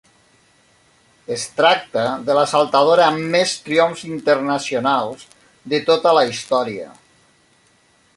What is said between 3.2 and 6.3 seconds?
més triomfs internacionals de tota la